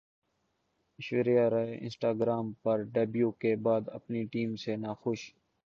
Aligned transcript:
Aishwarya 0.99 1.45
Rai 1.49 1.73
Instagram 1.75 2.51
پر 2.63 2.83
debut 2.93 3.31
کے 3.41 3.55
بعد 3.63 3.89
اپنی 3.93 4.23
ٹیم 4.31 4.55
سے 4.55 4.75
ناخوش 4.77 5.31